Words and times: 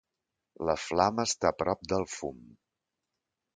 La 0.69 0.75
flama 0.83 1.27
està 1.29 1.53
prop 1.61 1.85
del 1.93 2.09
fum. 2.17 2.43